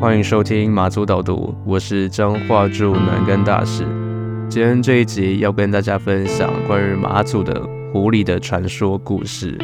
[0.00, 3.84] 欢迎收听马祖导读，我是张化柱南竿大使。
[4.48, 7.62] 今天这一集要跟大家分享关于马祖的
[7.92, 9.58] 狐狸的传说故事。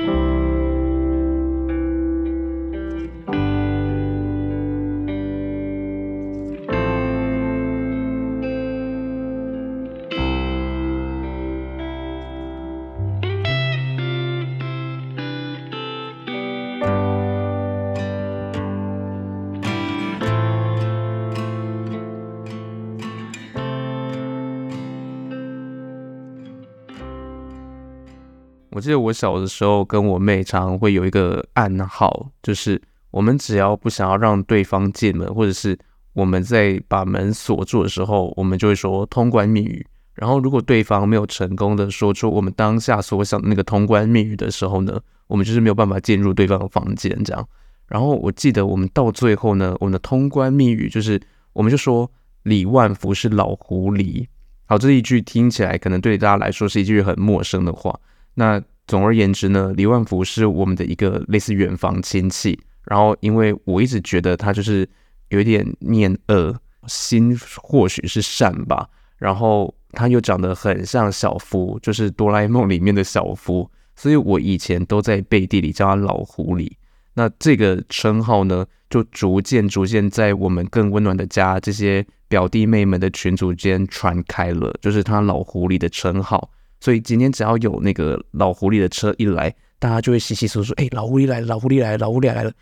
[29.17, 32.81] 小的时候跟我妹常会有一个暗号，就是
[33.11, 35.79] 我们只要不想要让对方进门，或者是
[36.13, 39.87] 我们在把门锁住的时候，我们就会说通关密语。
[40.15, 47.49] 然后如果对方没有成功的说出我们当下所想的那个通关密语的时候呢，我们就是没有办法进入对方的房间这样。
[47.87, 51.21] 然后我记得我们到最后呢，我们的通关密语就是
[51.53, 52.11] 我们就说
[52.45, 54.27] 李万福是老狐狸。
[54.69, 57.95] 好，这一句听起来可能对大家来说是一句很陌生的话。
[58.35, 62.59] 那总而言之呢，李万福是我们的一个类似远房亲戚。
[62.85, 64.89] 然后，因为我一直觉得他就是
[65.31, 66.55] 有一点念恶，
[66.87, 68.89] 心或许是善吧。
[69.19, 76.71] 然后他又长得很像小夫，就是哆啦 A 梦里面的小夫，所以我以前都在背地里叫他老狐狸。
[77.15, 86.51] 那这个称号呢，就逐渐逐渐在我们更温暖的家这些表弟妹们的群组间传开了，就是他老狐狸的称号。
[86.81, 92.53] 所以今天只要有那个老狐狸的车一来，大家就会稀稀疏疏，哎，老狐狸来了，老狐狸来了，老狐狸来了。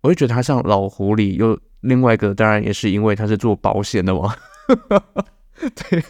[0.00, 4.34] 我就觉得他像老狐狸，又另外一个当然也是因为他是做保险的嘛。
[5.76, 6.02] 对，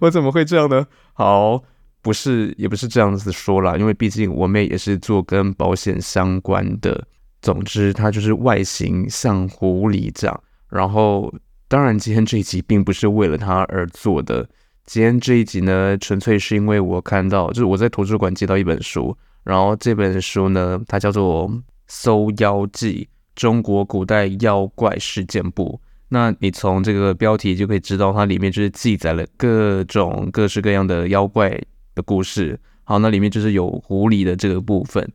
[0.00, 0.86] 我怎么会这样呢？
[1.14, 1.62] 好，
[2.02, 7.06] 不是，也不是这样子说啦，因为毕竟我妹也是做跟保险相关的。
[7.40, 10.42] 总之，他就是外形像狐狸这样。
[10.68, 11.32] 然后，
[11.66, 14.46] 当然今天这一集并不是为了他而做的。
[14.86, 21.48] 今天这一集呢，纯粹是因为我看到，就是我在图书馆借到一本书，然后这本书呢，它叫做
[21.86, 25.80] 《搜妖记：中国古代妖怪事件簿》。
[26.08, 31.50] 那你从这个标题就可以知道，它里面就是记载了各种各式各样的妖怪
[31.94, 32.58] 的故事。
[32.82, 35.08] 好，那里面就是有狐狸的这个部分。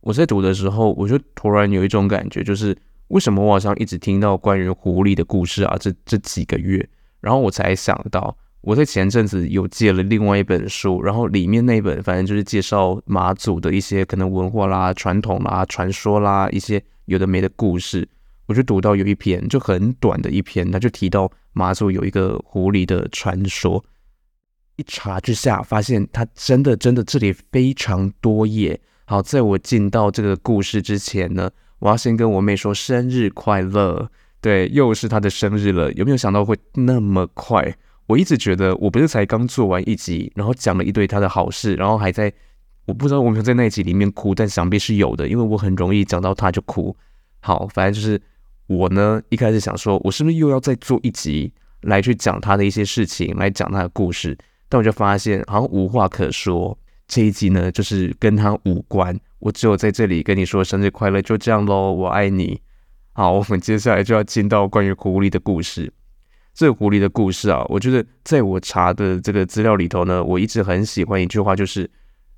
[0.00, 2.74] 我在读的时候，我就突然有一种感觉，就是
[3.08, 5.76] 为什么我好像一直听到关于狐狸的故事啊？
[5.78, 6.88] 这这几个月，
[7.20, 8.34] 然后我才想到。
[8.68, 18.06] 我在前阵子有借了另外一本书，然后里面那本反正就是介绍马祖的一些可能文化啦、传统啦、传说啦，一些有的没的故事。
[18.44, 23.82] 我就读到有一篇就很短的一篇，他就提到马祖有一个狐狸的传说。
[24.76, 28.78] 一查之下，发现它真的真的这里非常多页。
[29.06, 34.10] 好，在我进到这个故事之前呢，我要先跟我妹说生日快乐。
[34.42, 37.74] 对，又是她的生日了，有没有想到会那么快？
[38.08, 42.32] 我一直觉得，我不是才刚做完一集，然后讲了一堆他的好事，然后还在，
[42.86, 46.96] 我不知道我有没有在那一集里面哭，但想必是有的，因为我很容易讲到他就哭。
[47.40, 48.18] 好，反正就是
[48.66, 51.52] 我呢，一开始想说，我是不是又要再做一集
[51.82, 54.36] 来去讲他的一些事情，来讲他的故事，
[54.70, 56.76] 但我就发现好像无话可说，
[57.06, 62.58] 这一集呢，就是跟他无关，我只有在这里跟你说生日快乐，就这样喽，我爱你。
[63.12, 65.92] 好，我们接下来就要进到关于狐狸的故事。
[66.58, 71.88] 这个狐狸的故事啊，我觉得在我查的这个资料里头呢，我一直很喜欢一句话，就是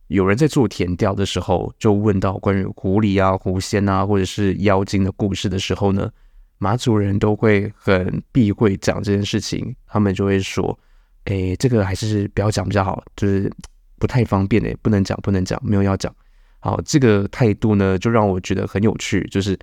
[0.08, 6.10] 有人在做田调的时候，就问到关于狐狸啊、狐仙啊，或者是妖精的故事的时候呢，
[6.58, 10.78] 马祖人都会很避讳讲这件事情，他们就会说
[11.24, 13.50] ：“哎，这个还是不要讲比较好，就是
[13.98, 16.14] 不太方便哎，不能讲，不能讲，没有要讲。”
[16.60, 19.58] 好，这个态度呢，就让我觉得很有趣，就是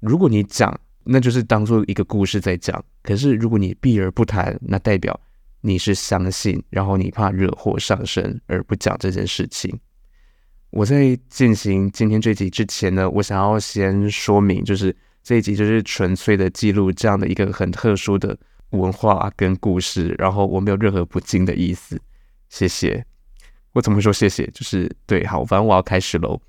[0.00, 0.74] 如果你讲。
[1.04, 2.84] 那就是当做一个故事在讲。
[3.02, 5.18] 可是如果你避而不谈，那代表
[5.60, 9.78] 你是相信，然后你怕惹祸上身而不讲这件事情。
[10.70, 18.38] 我在进行今天这集之前呢，我想要先说明，就是这一集就是纯粹的记录这样的一个很特殊的
[18.70, 21.98] 文化跟故事，然后我没有任何不敬的意思。
[22.50, 23.02] 谢谢。
[23.72, 24.46] 我怎么说谢谢？
[24.48, 26.40] 就是对，好，反正我要开始喽。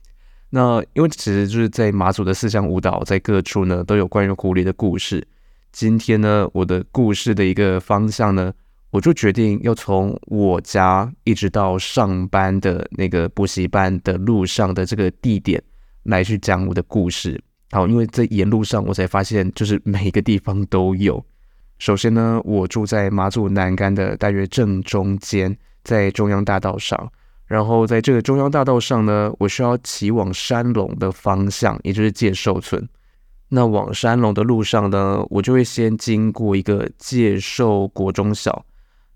[0.51, 5.25] 那因为其实就是在马祖的四乡舞蹈，在各处呢都有关于狐狸的故事。
[5.72, 8.51] 今天呢，我的故事的一个方向呢，
[8.90, 15.62] 我就决定要从我家一直到上班的那个补习班的路上的这个地点
[16.04, 17.40] 来去讲我的故事。
[17.69, 21.24] 好，因为在沿路上我才发现，就是每一个地方都有。
[21.78, 27.12] 首先呢，我住在马祖南竿的大约正中间，在中央大道上。
[27.50, 32.88] 然后在这个中央大道上呢，我需要骑往山龙的方向，也就是介寿村。
[33.48, 38.63] 那往山龙的路上呢，我就会先经过一个介寿国中小。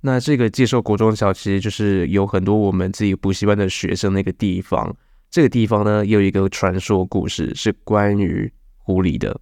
[0.02, 4.94] 那这个介寿国中小其实就是有很多我们自己补习班的学生那个地方。
[5.30, 9.40] 这个地方呢，有一个传说故事，是关于狐狸的。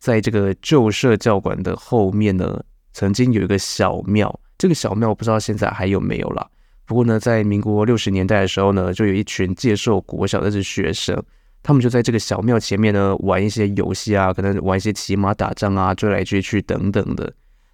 [0.00, 2.60] 在这个旧社教馆的后面呢，
[2.92, 4.40] 曾经有一个小庙。
[4.58, 6.50] 这个小庙我不知道现在还有没有了。
[6.84, 11.22] 不过呢，在民国六十年代的时候呢，就有一群介寿国小的这学生。
[11.62, 17.32] 他们就在这个小庙前面呢，玩一些游戏啊，可能玩一些骑马打仗啊，追来追去等等的。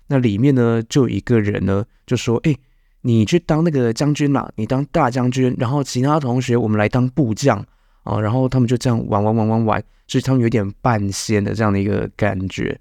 [0.09, 2.55] 那里面呢，就一个人呢，就说：“哎，
[3.01, 7.65] 你去当那个将军啦，你当大将军，然后其他同学我们来当部将
[8.03, 12.79] 啊。”然后他们就这样玩玩玩玩玩，就是他们有点半仙的这样的一个感觉。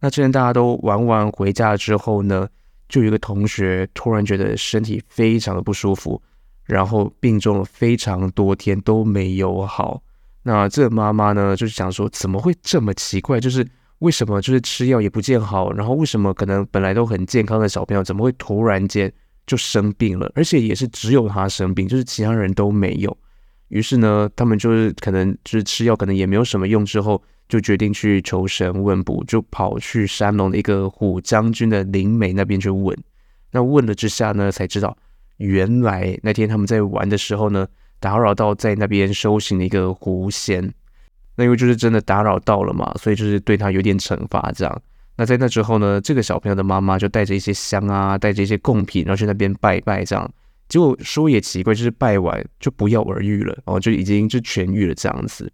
[0.00, 2.46] 那之前大家都玩完回家之后呢，
[2.90, 6.20] 就有一个同学突然觉得身体非常的不舒服，
[6.66, 10.02] 然后病重了非常多天都没有好。
[10.42, 13.40] 那这个妈妈呢，就是想说，怎么会这么奇怪？
[13.40, 13.66] 就是
[14.00, 19.12] 为什么就是吃药也不见好，然后为什么可能本来都很健康的小朋友，怎么会突然间
[19.46, 20.30] 就生病了？
[20.34, 23.16] 而且也是只有他生病，就是其他人都没有。
[23.70, 32.96] 于是呢，他们就是可能就是吃药可能也没有什么用，之后就决定去求神问卜，就跑去山龙的一个虎将军的灵媒那边去问。
[33.50, 34.96] 那问了之下呢，才知道
[35.38, 37.66] 原来那天他们在玩的时候呢。
[38.02, 40.72] 打扰到在那边修行的一个狐仙，
[41.36, 44.82] 那因为就是真的打扰到了嘛，所以就是对他有点惩罚这样。
[45.16, 50.26] 那在那之后呢，这个小朋友的妈妈就带着一些香啊，带着一些贡品，然后去那边拜拜这样。
[50.70, 55.52] 结果说也奇怪，就是拜完就不药而愈了，然后就已经就痊愈了这样子。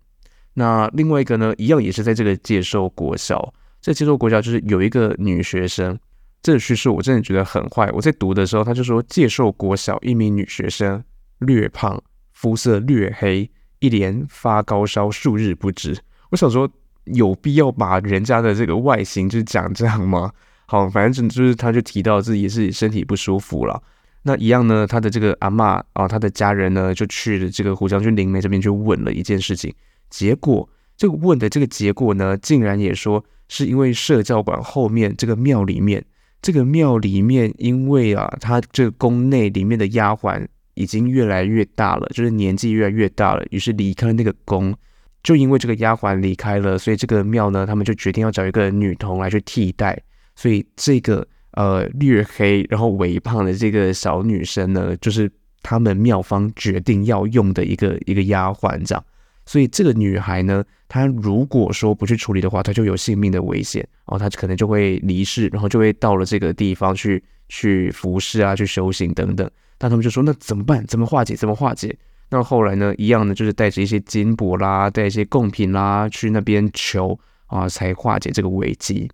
[0.55, 5.99] 那另外一个呢，一样也是在这个介寿国小，这介寿国小就是有一个女学生，
[6.41, 7.91] 这个叙述我真的觉得很坏。
[7.93, 11.03] 我在读的时候，他就说介寿国小一名女学生
[11.41, 12.01] 略胖。
[12.39, 15.97] 肤色略黑，一连发高烧数日不止。
[16.31, 16.71] 我想说，
[17.05, 20.31] 有必要把人家的这个外形就讲这样吗？
[20.67, 23.83] 好，反正就是他就提到自己是身体不舒服了。
[24.27, 29.73] 那一样呢，他的这个阿嬷啊，他的家人呢，就去了这个胡将军灵媒这边去问了一件事情。
[30.11, 36.05] 结果这个问的这个结果呢，竟然也说是因为社教馆后面这个庙里面，
[36.43, 40.47] 这个庙里面因为啊，他这个宫内里面的丫鬟。
[40.79, 44.77] 已经越来越大了，就是年纪越来越大了，于是离开了那个宫，
[45.23, 49.99] 就因为这个丫鬟离开了，所以这个庙呢，他们就决定要找一个女童来去替代。
[50.35, 55.31] 所以这个呃略黑然后微胖的这个小女生呢，就是
[55.63, 59.05] 他们庙方决定要用的一个一个丫鬟这样。
[59.45, 69.49] 所以这个女孩呢，她如果说不去处理的话，她就有性命的危险，然后她可能就会离世，然后就会到了这个地方去去服侍啊，去修行等等。
[69.79, 70.85] 但他们就说：“那怎么办？
[70.87, 71.37] 怎么化解？
[71.37, 71.97] 怎么化解？”
[72.31, 72.93] 那后来呢？
[72.97, 77.17] 一样呢，就是带着一些金箔啦，带一些贡品啦，去那边求
[77.47, 79.09] 啊，才化解这个危机。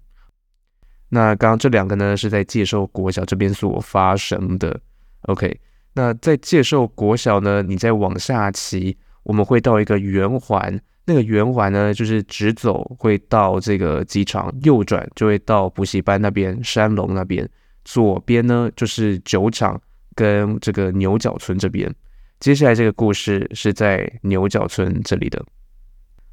[1.15, 4.81] 那刚刚这两个呢，是在介寿国小这边所发生的。
[5.23, 5.61] OK，
[5.93, 17.47] 那在介寿国小呢，你再往下骑，我们会到一个圆环，那个圆环呢，就是直走会到这个机场，右转就会到补习班那边，山龙那边，
[17.85, 19.79] 左边呢就是酒厂。
[20.15, 21.91] 跟这个牛角村这边，
[22.39, 25.43] 接下来这个故事是在牛角村这里的。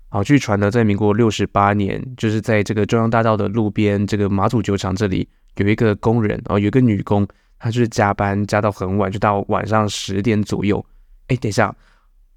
[0.09, 7.27] 好，据传呢，在民国六十八年，就是在这个中央大道的路边，这个马祖酒厂这里有一个工人，啊有一个女工，
[7.59, 10.83] 她就是加班加到很晚，就到晚上十点左右。
[11.27, 11.75] 哎，等一下，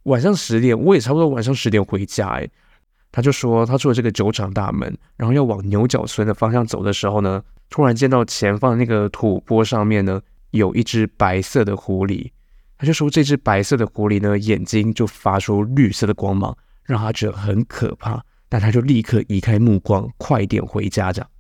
[0.04, 2.28] 晚上十点，我也差不多晚上十点回家。
[2.28, 2.48] 哎，
[3.10, 10.20] 她就说，她出了这个酒厂大门，然后要往牛角村的方向走的时候呢，突然见到前方那个土坡上面呢。
[10.52, 12.30] 有一只白色的狐狸，
[12.76, 18.22] 他就说这只白色的狐狸呢，眼睛就发出绿色的光芒，让他觉得很可怕。
[18.48, 21.10] 但他就立刻移开目光，快点回家。
[21.10, 21.30] 这样，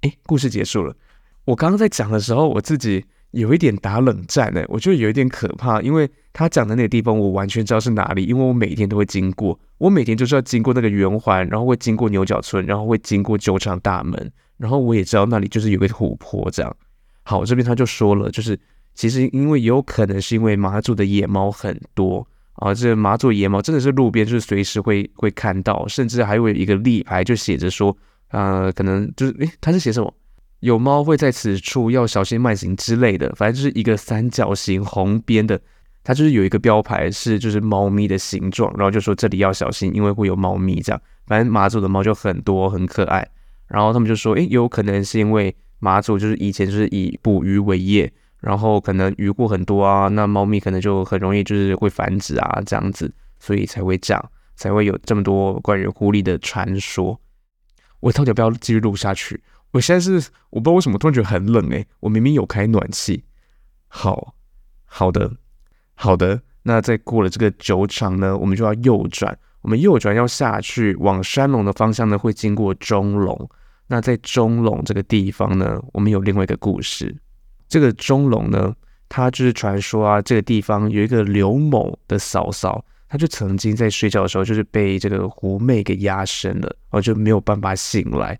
[0.00, 0.96] 哎，故事结束了。
[1.44, 16.76] 我刚刚在讲的时候，我自己有一点打冷战呢，我觉得有一点可怕，因为他讲的那个地方，我完全知道是哪里，因为我每天都会经过，我每天就是要经过那个圆环，然后会经过牛角村，然后会经过酒厂大门，然后我也知道那里就是有个湖泊这样。
[17.24, 18.58] 好，这边他就说了，就是
[18.94, 27.96] 其实因为有可能是因为马祖的野猫很多啊，这马祖野猫真的是路边就是随时会会看到，甚至还有一个立牌就写着说，
[28.30, 30.14] 呃，可能就是诶，它是写什么？
[30.60, 35.60] 有猫会在此处，要小心慢行之类的，反正就是一个三角形红边的，
[36.04, 41.00] 它就是有一个标牌是就是猫咪的形状，然后就说这里要小心，因为会有猫咪这样。
[41.26, 43.26] 反正马祖的猫就很多很可爱，
[43.66, 45.54] 然后他们就说，诶，有可能是因为。
[45.84, 57.18] 马祖就是以前就是以捕鱼为业，然后可能鱼过很多啊，那猫咪可能就很容易就是会繁殖啊，这样子，所以才会这样，才会有这么多关于狐狸的传说。
[58.00, 59.42] 我到底要不要继续录下去？
[59.70, 63.24] 我现在是我不知道为什么突然觉得很冷诶，我明明有开暖气。
[63.86, 64.34] 好，
[64.84, 65.32] 好的，
[65.94, 66.42] 好的。
[66.64, 69.38] 那在过了这个酒厂呢，我们就要右转。
[69.62, 73.48] 我们右转要下去往山陇的方向呢，会经过中龙。
[73.86, 77.16] 那在中龙这个地方呢，我们有另外一个故事。
[77.72, 78.70] 这个钟龙呢，
[79.08, 88.38] 它就是传说啊，这个地方有一个刘某的嫂嫂，她就曾经在睡觉的时候，就是被这个狐媚给压身了，然后就没有办法醒来。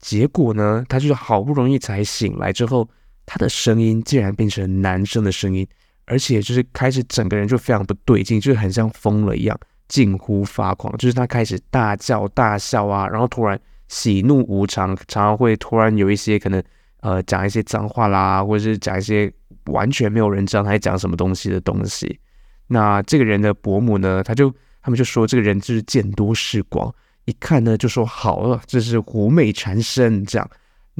[0.00, 2.88] 结果呢，她就是好不容易才醒来之后，
[3.24, 5.64] 她的声音竟然变成男生的声音，
[6.06, 10.92] 而且就是开始整个人就非常不对劲，就是很像疯了一样，近乎发狂。
[10.98, 16.60] 就是她开始大叫大笑啊，然后突然喜怒无常，常常会突然有一些可能
[17.04, 19.30] 呃讲一些脏话啦，或者是讲一些
[19.66, 22.18] 完全没有人知道他在讲什么东西的东西。
[22.66, 26.92] 那这个人的伯母呢，他就他们就说这个人就是见多识广。
[27.26, 30.50] 一看呢，就说好了，这是狐媚缠身，这样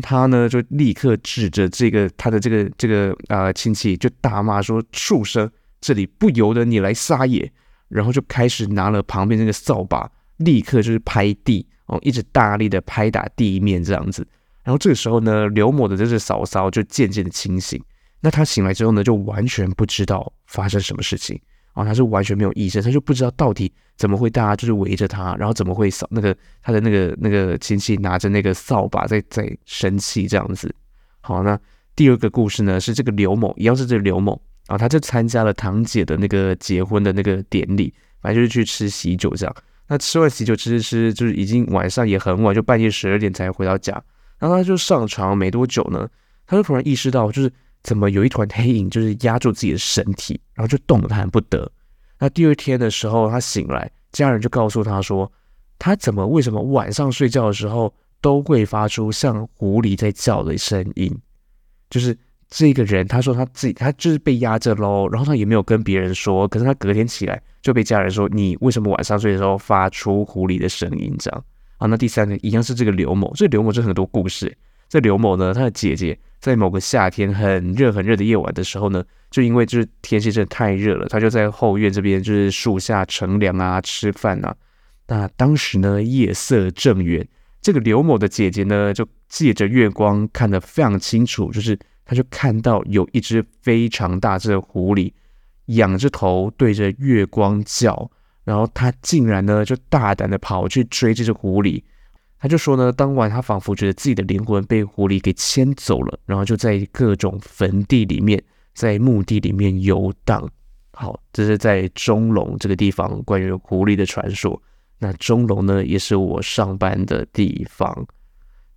[0.02, 7.50] 他呢就立刻指着这个他的这个这个啊、呃、亲戚就大骂说：“畜生，这里不由得你来撒野！”
[7.88, 14.26] 然后就开始拿了旁边那个扫把，立刻就是拍地哦，一直大力的拍打地面这样子。
[14.64, 17.80] 然后这个时候呢，刘某的这只嫂嫂就渐渐的清醒。
[18.20, 21.40] 那他醒来之后呢，就完全不知道发生什么事情。
[21.74, 30.72] 啊，他是完全没有意识，他就不知道到底怎么会大家就是围着他，然后怎么会扫那个他的那个那个亲戚拿着那个扫把在在生气这样子。
[31.20, 31.58] 好，那
[31.96, 37.92] 第二个故事呢是这个刘某，一样是这刘某啊，他就参加了堂姐的那个结婚的那个典礼，
[38.22, 39.54] 反正就是去吃喜酒这样。
[39.88, 44.00] 那吃完喜酒吃吃吃，就是已经晚上也很晚，就半夜十二点才回到家。
[44.38, 46.08] 然后他就上床没多久呢，
[46.46, 47.52] 他就突然意识到就是。
[47.84, 51.70] 怎么有一团黑影， 就是压住自己的身体，然后就动弹不得。
[52.18, 55.30] 那第二天的时候，他醒来，家人就告诉他说，
[55.78, 61.14] 他怎么为什么晚上睡觉的时候都会发出像狐狸在叫的声音？
[61.90, 62.16] 就是
[62.48, 71.14] 这个人，他说他自己，他就是被压着喽，然后他也没有跟别人说，可是他隔天起来就被家人说，你为什么晚上睡的时候发出狐狸的声音？
[71.18, 71.44] 这样
[71.86, 74.56] 那第三个一样是这个刘某，这刘某是很多故事。
[74.88, 76.18] 这刘某呢，他的姐姐。
[76.40, 84.54] 在某个夏天很热很热的夜晚的时候呢，就因为就是天气真的太热了，他就在后院这边就是树下乘凉啊，吃饭啊。
[85.06, 87.26] 那当时呢，夜色正圆，
[87.62, 95.10] 这个刘某的姐姐呢就借着月光看得非常清楚，就是他就看到有一只非常大只的狐狸
[95.68, 98.10] 仰着头对着月光叫，
[98.44, 101.82] 然后他竟然呢就大胆的跑去追这只狐狸。
[102.38, 108.42] 他就说呢，当晚他仿佛觉得自己的灵魂被狐狸给牵走了，然后就在各种坟地里面，
[108.74, 110.46] 在墓地里面游荡。
[110.92, 114.62] 好，这是在钟龙这个地方关于狐狸的传说。
[114.98, 118.06] 那钟龙呢，也是我上班的地方。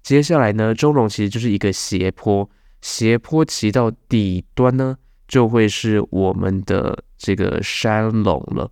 [0.02, 2.50] 接下来呢，钟龙其实就是一个斜坡，
[2.82, 4.98] 斜坡骑到底端呢，
[5.28, 8.72] 就会是我们的这个山龙了。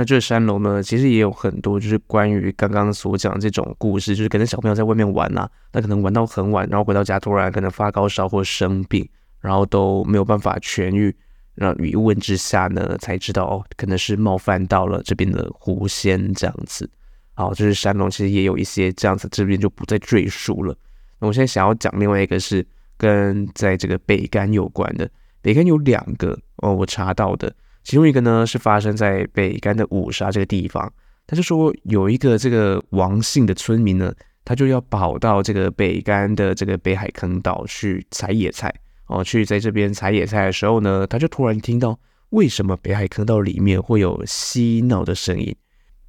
[0.00, 9.06] 那这山陇呢，其实也有很多，就是关于刚刚所讲的这种故事，就是可能小朋友在外面玩呐、啊，那可能玩到很晚，然后回到家突然可能发高烧或生病，
[9.40, 11.14] 然后都没有办法痊愈，
[11.54, 16.88] 然后一问之下呢，才知道哦，可能是冒犯到了这边的狐仙这样子。
[17.34, 20.74] 好，就是山龙其实也有一些这样子，这边就不再赘述了。
[21.18, 22.66] 那我现在想要讲另外一个是
[22.96, 25.10] 跟在这个北竿有关的，
[25.42, 27.54] 北竿有两个哦，我查到的。
[27.90, 30.92] 其中一个呢是发生在北竿的五沙这个地方，
[31.26, 38.72] 他就说有一个这个王姓的村民呢，他就要跑到这个北竿的这个北海坑道去采野菜
[39.08, 45.52] 哦，去在这边采野菜的时候呢，他就突然听到为什么北海坑道里面会有嬉闹的声音，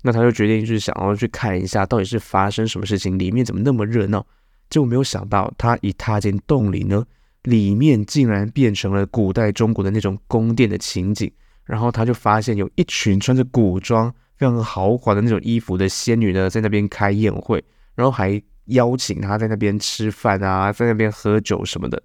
[0.04, 4.24] 那他就决定就是想要去看一下到底是发生什么事情，里面怎么那么热闹，
[4.70, 7.04] 结果没有想到他一踏进洞里呢，
[7.42, 11.32] 里面竟然变成了古代中国的那种宫殿的情景。
[11.64, 17.64] 然后他就发现有一群穿着古装、非常豪华的那种衣服的仙女呢，在那边开宴会，
[17.96, 22.02] 然后还邀请他在那边吃饭啊，在那边喝酒什么的。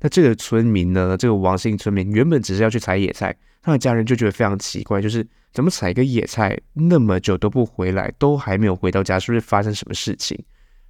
[0.00, 10.38] 那这个村民呢，这个王姓村民原本只是要去采野菜，他的家人就觉得非常奇怪，就是怎么采一个野菜那么久都不回来，都还没有回到家，是不是发生什么事情？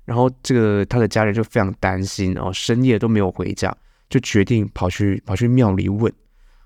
[0.04, 3.76] 然后这个他的家人就非常担心，然后深夜都没有回家，
[4.08, 6.12] 就决定跑去跑去庙里问。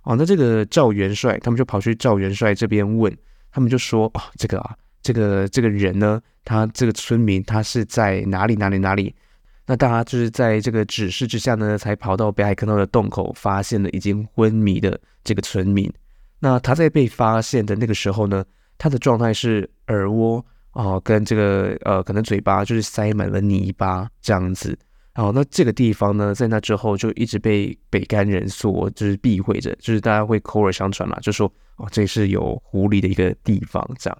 [0.04, 3.14] 哦，那这个赵元帅，他们就跑去赵元帅这边问，
[3.50, 9.14] 他们就说，哦，这个啊，这个这个人呢，他这个村民他是在哪里哪里哪里？
[9.66, 15.90] 那大家就是在这个指示之下呢，才跑到北海坑道的洞口，发现了已经昏迷的这个村民。
[16.38, 18.44] 那他在被发现的那个时候呢，
[18.76, 24.78] 他的状态是耳蜗哦，跟这个呃，可能嘴巴就是塞满了泥巴这样子。
[25.16, 34.18] 好，那这个地方呢，在那之后就一直被北干人所就是避讳着，就是大家会口耳相传嘛，就说哦，这是有狐狸的一个地方这样。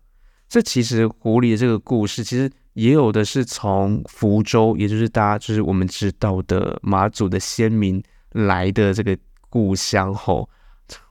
[0.49, 9.19] 这其实狐狸的这个故事，其实也有的是从福州，也就是大家就是我们知道的马祖的先民来的这个
[9.51, 10.49] 故乡吼。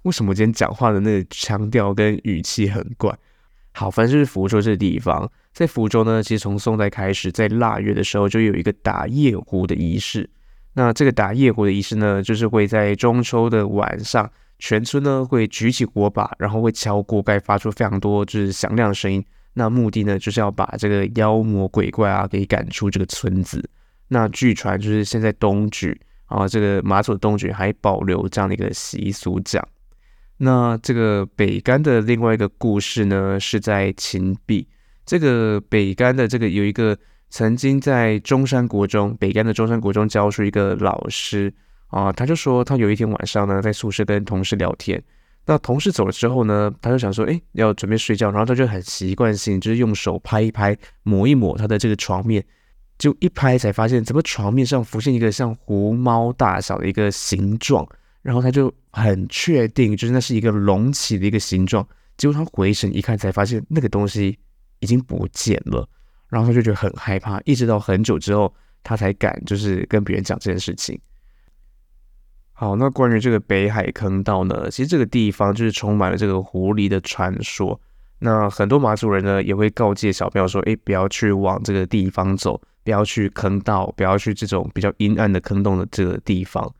[0.04, 3.14] 为什么我今天讲话的那个腔调跟语气很怪？
[3.74, 10.28] 好，反正就是福州这个地方，在福州呢，其实从宋代开始，在腊月的时候就有一个打夜壶的仪式。
[10.74, 19.24] 那这个打夜壶的仪式呢，就是会在中秋的晚上，全村呢会举起火把，然后会敲锅盖，发出非常多就是响亮的声音。
[19.54, 23.64] 那目的呢，就是要把这个妖魔鬼怪啊给赶出这个村子。
[24.08, 25.96] 那据传就是现在东莒
[26.26, 29.64] 啊，这个马祖东莒还保留这样的一个习俗讲。
[30.38, 34.68] 那这个北竿的另外一个故事呢，是在秦壁。
[35.06, 36.98] 这个北竿的这个有一个
[37.30, 41.54] 曾经在中山国中，北竿的中山国中教书一个老师
[41.88, 45.02] 啊，他就说他有一天晚上呢，在宿舍跟同事聊天，
[45.46, 52.44] 那同事走了之后呢，他就想说，哎，要准备睡觉，然后他就很习惯性就是用手拍一拍，抹一抹他的这个床面，
[52.98, 57.88] 就一拍才发现，怎么床面上浮现一个像狐猫大小的一个形状。
[58.22, 61.86] 然后他就很确定，就是那是一个隆起的一个形状。
[62.16, 64.40] 结果他回神一看，才发现那个东西
[64.84, 65.88] 已经不见了。
[66.28, 71.00] 然后他就觉得很害怕，一直到很久之后，他才敢就是跟别人讲这件事情。
[72.52, 77.80] 好，那关于这个北海坑道呢，其实这个地方就是充满了这个狐狸的传说。
[78.20, 86.74] 那很多马祖人呢，也会告诫小朋友说：“哎，不要去往这个地方走，不要去坑道，不要去这种比较阴暗的坑洞的这个地方。”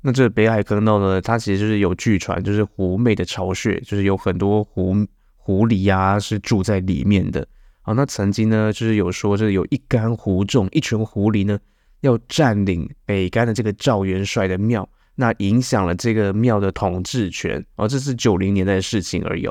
[0.00, 4.94] 那这个北海坑道呢，它其实就是有据传，就是狐媚的巢穴，就是有很多狐
[5.50, 7.44] 狐狸啊是住在里面的。
[7.82, 11.58] 好，那曾经呢，就是有说，这有一干狐众，一群狐狸呢，
[12.02, 17.64] 要占领北干的这个赵元帅的庙，那影响了这个庙的统治权。
[17.74, 19.48] 哦，这是九零年代的事情而已。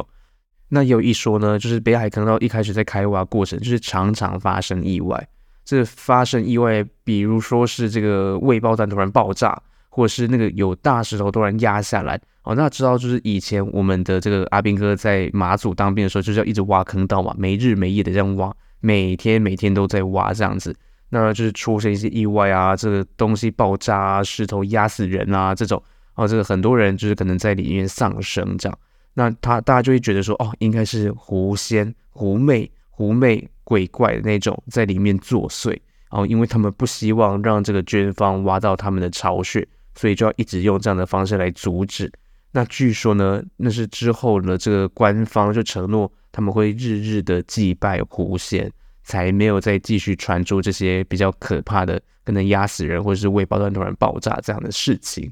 [0.69, 5.27] 那有一说呢，就是北海坑道一开始在开挖过程，就是常常发生意外。
[5.65, 9.61] 这发生意外，比如说是这个未爆弹突然爆炸。
[9.89, 12.19] 或者是那个有大石头突然压下来。
[12.43, 20.75] 哦，那知道就是以前我们的这个阿兵哥在马祖当兵的时候，就是要一直挖坑道嘛，没日没夜的这样挖，每天每天都在挖这样子，
[21.09, 25.81] 那就是出现一些意外啊，这个东西爆炸啊，石头压死人啊这种。
[26.15, 28.77] 哦，这个很多人就是可能在里面丧生这样，
[29.13, 35.69] 那他大家就会觉得说哦，应该是狐仙、狐媚、狐媚鬼怪的那种在里面作祟，
[36.11, 39.65] 然后因为他们不希望让这个军方挖到他们的巢穴。
[39.95, 42.11] 所以就要一直用这样的方式来阻止。
[42.51, 48.71] 那据说呢，那是之后呢，这个官方就承诺他们会日日的祭拜狐仙，
[49.03, 55.31] 才没有再继续传出这些比较可怕的，可能压死人或者是未爆弹突然爆炸这样的事情。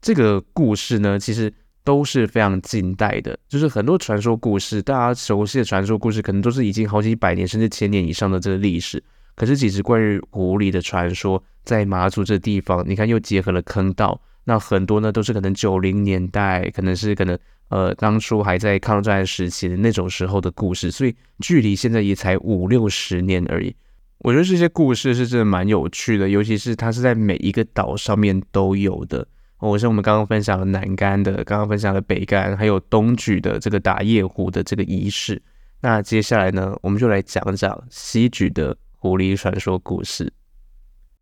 [0.00, 1.50] 这个故事呢，其实
[1.84, 9.02] 都是非常近代的，就是很多传说故事，大家熟悉的传说故事，可能都是已经好几百年甚至千年以上的这个历史。
[9.34, 23.74] 可是，其实关于狐狸的传说，在马祖这地方，你看又结合了坑道，那很多呢都是可能九零年代，可能是可能呃当初还在抗战时期的那种时候的故事，所以距离现在也才五六十年而已。
[24.18, 29.26] 我觉得这些故事是真的蛮有趣的，尤其是它是在每一个岛上面都有的。
[29.58, 35.40] 我像我们刚刚分享了南竿的，刚刚分享了北竿，还有东莒的这个打夜壶的这个仪式。
[35.80, 38.76] 那接下来呢，我们就来讲讲西莒的。
[39.02, 40.32] 狐狸传说故事。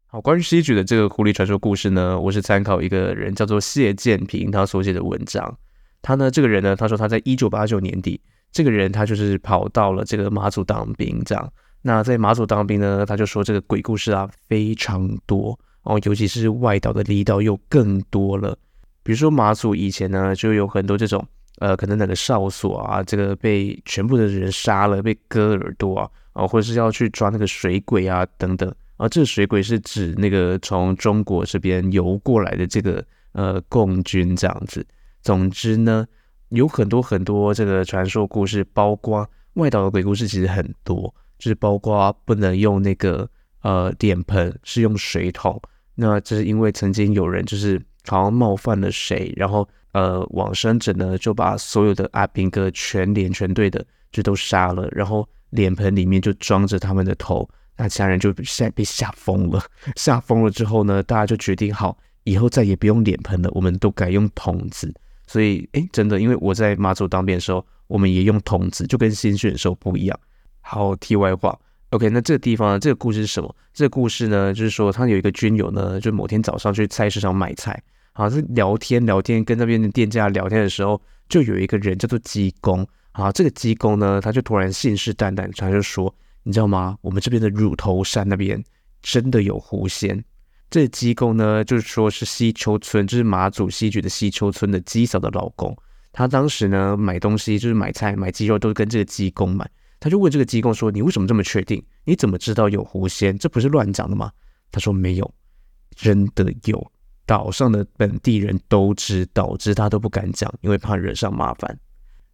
[0.07, 5.57] 好，关于西莒的这个狐狸传说故事呢，我是参考一个人叫做谢建平他所写的文章。
[6.03, 8.21] 他呢，这个人呢，他说他在一九八九年底，
[8.53, 11.51] 这个人他就是跑到了这个马祖当兵，这样。
[11.81, 18.55] 那在马祖当兵呢，他就说这个鬼故事啊非常多哦，尤其是外岛的离岛又更多了。
[19.03, 21.27] 比如说马祖以前呢，就有很多这种
[21.61, 26.11] 呃，可能哪个哨所啊，这个被全部的人杀了，被割耳朵啊。
[26.33, 28.73] 啊，或者是要去抓那个水鬼啊，等等。
[28.97, 34.87] 啊，这个水鬼是指那个从中国这边游过来的这个呃共军这样子。
[35.23, 36.07] 总之呢，
[36.51, 43.29] 有很多很多这个传说故事，包括外岛的鬼故事其实很多，就是包括不能用那个
[43.63, 45.61] 呃脸盆，是用水桶。
[45.97, 55.29] 那这是因为曾经有人就是好像冒犯了谁，然后呃往生者呢就把所有的阿兵哥全连全队的就都杀了，然后。
[55.51, 59.61] 脸盆里面就装着他们的头，那其他人就现在被吓疯了。
[59.99, 64.95] 吓疯了之后呢，大家就决定好，以后再也不用脸盆了，我们都改用桶子。
[65.27, 70.17] 所以，哎，真的，因为我在马祖当兵的时候，我们也用桶子，就跟新训的时候不一样。
[70.61, 71.59] 好，题外话
[71.91, 73.53] ，OK，那这个地方呢，这个故事是什么？
[73.75, 86.99] 这个故事呢，就是说他有一个军友呢，就某天早上去菜市场买菜，好，是聊天聊天，跟那边的店家聊天的时候，就有一个人叫做鸡公，啊，这个鸡公呢，他就突然信誓旦旦，他就说，你知道吗？
[87.01, 88.63] 我们这边的乳头山那边
[89.01, 90.23] 真的有狐仙。
[90.69, 95.77] 这个鸡公呢，就是说是西丘村，就是马祖西莒的西丘村的鸡嫂的老公。
[96.13, 99.69] 他当时呢买东西，就是买菜、买鸡肉，都是跟这个鸡公买。
[99.99, 101.85] 他就问这个鸡公说：“你为什么这么确定？
[102.05, 103.39] 你怎么知道有狐仙？
[103.39, 104.33] 这不是乱讲的吗？”
[104.73, 105.35] 他说：“没有，
[105.95, 106.93] 真的有。
[107.31, 111.79] 岛上的本地人都知道，只是他都不敢讲，因为怕惹上麻烦。”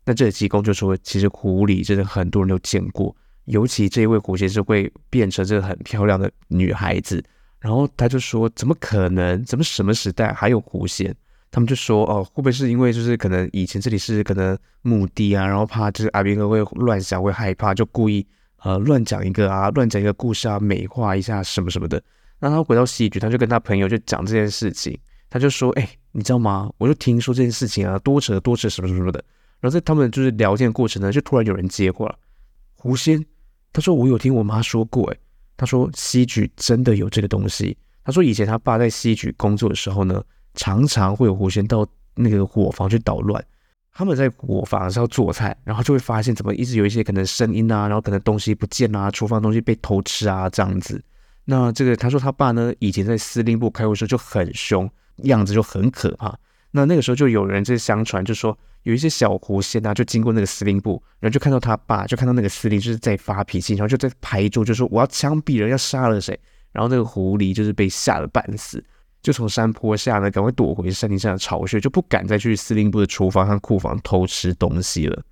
[0.06, 7.22] 那这个鸡公就说：“其实狐狸真的很多人都见过，尤其这一位狐仙是会变成这个很漂亮的女孩子。”
[7.60, 9.44] 然后他就说：“怎么可能？
[9.44, 11.14] 怎么什么时代还有狐仙？”
[11.52, 18.26] 他们就说：“哦，会不会是因为就是可能以前这里是可能墓地啊，然后怕就是阿兵哥会乱想，会害怕，就故意
[18.62, 22.02] 呃乱讲一个啊，乱讲一个故事啊，美化一下什么什么的。”
[22.38, 24.98] 那他回到西局，他就跟他朋友就讲这件事情。
[25.28, 26.70] 他就说：“哎，你知道吗？
[26.78, 29.22] 我就听说这件事情啊，多扯多扯什么什么的。”
[29.60, 32.18] 然后在他们就是聊天的过程呢，就突然有人接话了
[32.76, 33.24] ：“狐仙。”
[33.72, 35.16] 他说：“我有听我妈说过。”哎。
[35.56, 37.76] 他说西局真的有这个东西。
[38.04, 40.22] 他说以前他爸在西局工作的时候呢，
[40.54, 43.42] 常常会有狐仙到那个伙房去捣乱。
[43.90, 51.02] 他们在伙房是要做菜，然后就会发现怎么一直有一些可能声音啊，然后可能东西不见啊，厨房东西被偷吃啊这样子。
[51.46, 54.90] 那这个他说他爸呢，以前在司令部开会时候就很凶，
[55.22, 56.38] 样子就很可怕。
[56.72, 66.38] 那那个时候就有人在相传，就说有一些小狐仙啊，就经过那个司令部，然后就看到他爸，就看到那个司令就是在发脾气，然后就在拍桌，就说我要枪毙人，要杀了谁。
[66.72, 68.84] 然后那个狐狸就是被吓得半死，
[69.22, 75.22] 就从山坡下呢赶快躲回山顶上的巢穴，就不敢再去司令部的厨房和库房偷吃东西了。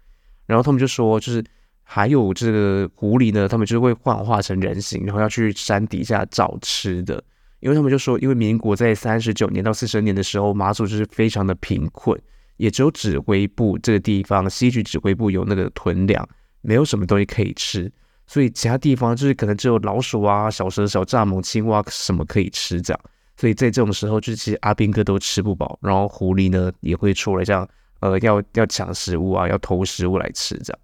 [0.46, 1.44] 然后他们就说，就是
[1.84, 7.22] 还有这个狐狸呢，他们就会幻化成人形，然后要去山底下找吃的。
[7.60, 12.20] 因为他们就说，因为民国在三十九年到四十年的时候，马祖就是非常的贫困，
[12.58, 16.28] 也只有指挥部这个地方，西莒指挥部有那个囤粮，
[16.60, 17.90] 没有什么东西可以吃，
[18.26, 23.00] 所以其他地方就是可能只有老鼠啊、小蛇、小蚱蜢、青蛙什么可以吃这样。
[23.36, 27.66] 所以在这种时候，就是其实阿兵哥都吃不饱，然后狐狸呢也会出来这样，
[28.00, 30.78] 呃，要要抢食物啊，要偷食物来吃这样。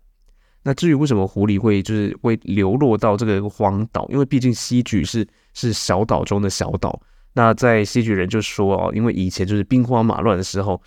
[0.62, 5.26] 那至于为什么狐狸会就是会流落到这个荒岛，因为毕竟西莒是。
[5.52, 7.02] 是小岛中的小岛。
[7.32, 10.80] 那在西莒人就说哦，因为以前就是兵荒马乱的时候，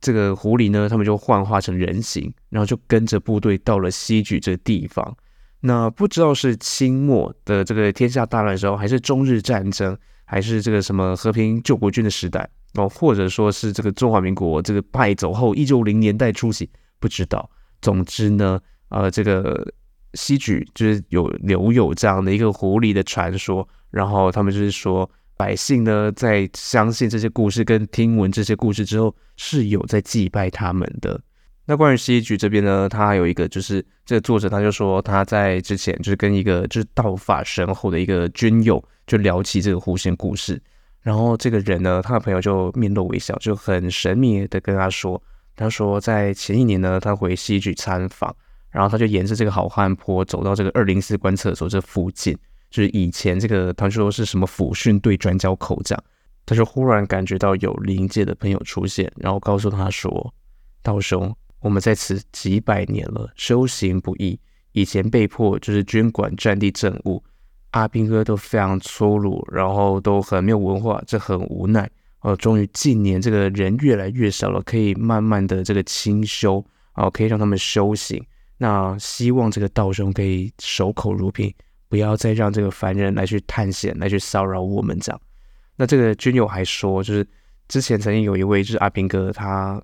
[0.00, 5.14] 这个狐狸呢，他们就幻化成人形，然后就跟着部队到了西莒这个地方。
[5.60, 17.50] 那不知道是清末的这个天下大乱的时候，还是中日战争，还是这个什么和平救国军的时代哦，或者说是这个中华民国这个败走后一九零年代初期，不知道。
[17.82, 19.66] 总之呢，呃，这个
[20.14, 23.66] 西莒就是有留有这样的一个狐狸的传说。
[23.90, 31.18] 然后他们就是说，百姓呢在相信这些故事跟听闻这些故事之后，是有在祭拜他们的。
[31.64, 40.60] 那关于西莒这边呢，他还有一个就是这个作者他就说他在之前就是跟一个就是道法深厚的一个军友就聊起这个狐仙故事，
[41.00, 45.20] 然后这个人呢，他的朋友就面露微笑，就很神秘的跟他说，
[45.56, 48.34] 他说在前一年呢，他回西莒参访，
[48.76, 52.36] 然后他就沿着这个好汉坡走到这个二零四观测所这附近。
[52.68, 56.04] 就是以前这个，他说是什么抚训队转角口这样，
[56.44, 60.34] 他就忽然感觉到有灵界的朋友出现，然后告诉他说
[60.82, 64.38] ：“道兄，我们在此几百年了，修行不易，
[64.72, 67.22] 以前被迫就是军管战地政务，
[67.70, 71.88] 阿兵哥都非常粗鲁，然后都很没有文化，这很无奈。
[72.20, 76.62] 哦，终于近年这个人越来越少了，可以慢慢的这个清修，
[76.94, 78.22] 哦，可以让他们修行。
[78.58, 81.54] 那希望这个道兄可以守口如瓶。”
[81.88, 85.20] 不要再让这个凡人来去探险，来去骚扰我们这样。
[85.76, 87.24] 那这个军友还说，就是
[87.68, 89.80] 之前曾经有一位就是阿兵哥，他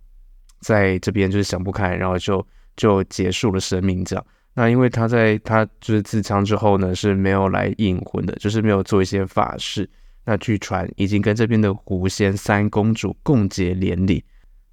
[0.59, 4.27] 在这边就是想不开，然后就就结束了生命这样。
[4.53, 9.89] 那因为他在他就是自枪之后呢，是没有来引魂的，就是没有做一些法事。
[10.25, 14.25] 那据传已经跟这边的狐仙三公主共结连理。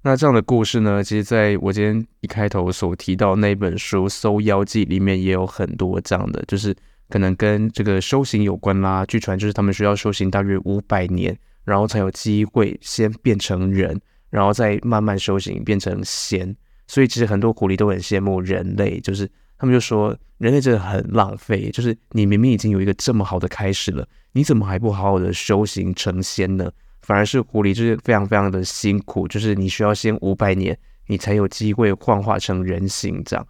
[0.02, 6.76] 那这样的故事呢，其实在我今天一开头所提到那本书《搜妖记》里面也有很多这样的，就是。
[7.12, 9.04] 可能跟这个修行有关啦。
[9.04, 16.54] 据传就是他们需要修行大约五百年，然后才有机会先变成人，然后再慢慢修行变成仙。
[16.86, 26.70] 所以其实很多狐狸都很羡慕人类，就是他们就说人类真的很浪费，就是你明明已经有一个这么好的开始了，你怎么还不好好的修行成仙呢？
[27.10, 33.44] 反而是狐狸就是非常非常的辛苦，就是你需要先五百年，你才有机会幻化成人形这样。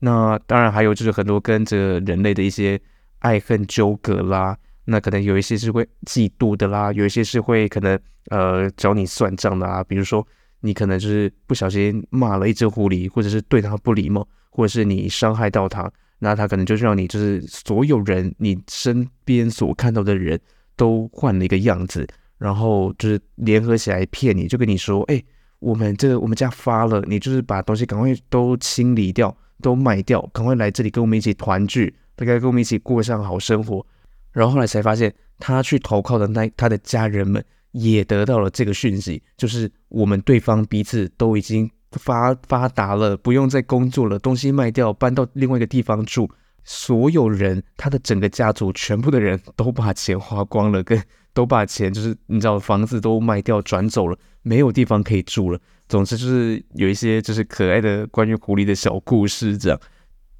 [0.00, 2.78] 那当然还有就是很多跟着人类的一些
[3.20, 4.54] 爱恨纠葛啦。
[4.84, 7.98] 那可能有一些是会嫉妒的啦，有一些是会可能
[8.28, 9.82] 呃找你算账的啊。
[9.84, 10.22] 比如说
[10.60, 20.38] 你可能就是不小心骂了一只狐狸，或者是对它不礼貌，或者是你伤害到它，那它可能就是让你就是所有人你身边所看到的人
[20.76, 22.06] 都换了一个样子，
[22.38, 25.22] 然后就是联合起来骗你，就跟你说，哎，
[25.58, 33.84] 我们这个我们家发了，你就是把东西赶快都清理掉，都卖掉，赶快来这里跟我们一起团聚，大概跟我们一起过上好生活。
[34.32, 46.30] 然后后来才发现，他去投靠的那他的家人们也得到了这个讯息，就是我们对方彼此都已经发发达了，不用再工作了，东西卖掉，搬到另外一个地方住。
[46.68, 51.00] 所有人，他的整个家族，全部的人都把钱花光了，跟
[51.36, 55.60] 都把钱就是你知道房子都卖掉转走了，没有地方可以住了。
[55.86, 59.78] 总之就是有一些就是可爱的关于狐狸的小故事这样。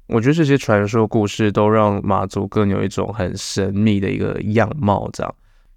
[0.07, 5.07] 我觉得这些传说故事都让马祖更有一种很神秘的一个样貌。
[5.13, 5.35] 这样，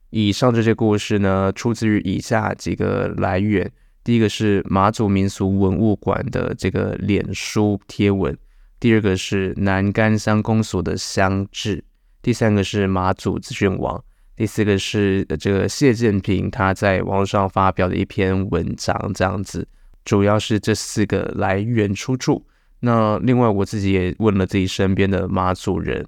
[0.08, 3.70] 以上这些故事呢，出自于以下几个来源：
[4.02, 8.34] 第一个是马祖民俗文物馆的这个脸书贴文；
[8.78, 11.82] 第二个是南竿乡公所的乡志；
[12.22, 14.00] 第三个是马祖资讯网；
[14.40, 19.12] 第四个是这个谢建平他在网上发表的一篇文章。
[19.14, 19.68] 这样子，
[20.02, 22.42] 主要是这四个来源出处。
[22.78, 26.02] 那另外我自己也问了自己身边的马祖人，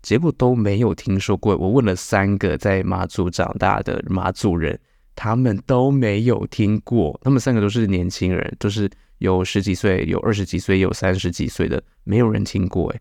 [0.00, 1.54] 结果都没有听说过。
[1.58, 4.80] 我问了三个在马祖长大的马祖人，
[5.14, 7.20] 他们都没有听过。
[7.22, 12.88] 他们三个都是年轻人，都是有十几岁、有二十几岁、有三十几岁的，没有人听过。
[12.92, 13.00] 诶，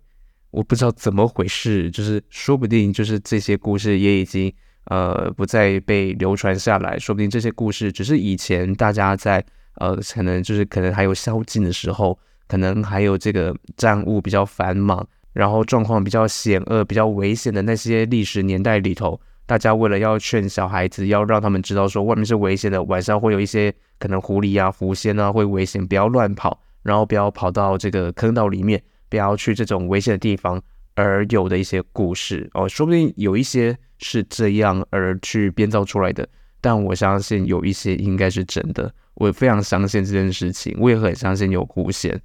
[0.51, 4.53] 我不知道怎么回事，就是说不定就是这些故事也已经
[4.85, 9.43] 呃不再被流传下来，说不定这些故事只是以前大家在
[9.75, 12.17] 呃可能就是可能还有宵禁的时候。
[12.45, 30.61] 可能还有这个战务比较繁忙，然后状况比较险恶、比较危险的那些历史年代里头，大家为了要劝小孩子，要让他们知道说外面是危险的，晚上会有一些可能狐狸啊、狐仙啊会危险，不要乱跑，然后不要跑到这个坑道里面，不要去这种危险的地方，
[30.95, 36.27] 而有的一些故事哦，说不定有一些是这样而去编造出来的，
[36.61, 42.19] 但我相信有一些应该是真的，我非常相信这件事情，我也很相信有狐仙。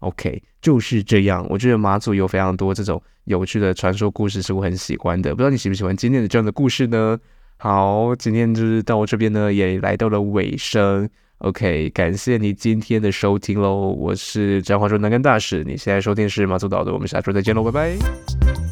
[0.00, 1.46] OK，就是这样。
[1.48, 5.30] 我觉得马祖有非常多这种有趣的传说故事，是我很喜欢的。
[5.30, 7.18] 不知道你喜不喜欢今天的这样的故事呢？
[7.56, 11.08] 好，今天就是到我这边呢，也来到了尾声。
[11.44, 13.90] OK，感谢你今天的收听喽。
[13.90, 18.63] 我是张华说南根大使，你现在收听是马祖岛的，我们下周再见喽，拜拜。